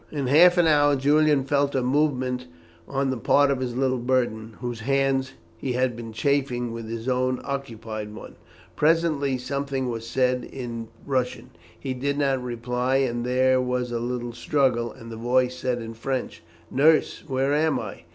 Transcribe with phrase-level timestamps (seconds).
[0.11, 2.47] In half an hour Julian felt a movement
[2.87, 7.07] on the part of his little burden, whose hands he had been chafing with his
[7.07, 8.35] own unoccupied one.
[8.75, 11.51] Presently something was said in Russian.
[11.79, 15.79] He did not reply, and then there was a little struggle, and the voice said
[15.83, 16.41] in French:
[16.71, 18.05] "Nurse, where am I?